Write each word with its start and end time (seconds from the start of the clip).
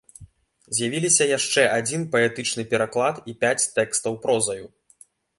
З'явіліся 0.75 1.25
яшчэ 1.37 1.65
адзін 1.79 2.05
паэтычны 2.15 2.63
пераклад 2.71 3.15
і 3.33 3.35
пяць 3.43 3.67
тэкстаў 3.75 4.17
прозаю. 4.25 4.65